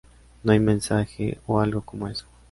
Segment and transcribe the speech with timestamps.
[0.41, 2.25] No hay mensajes o algo como eso".